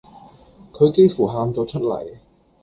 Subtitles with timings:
[0.73, 2.17] 佢幾乎喊咗出嚟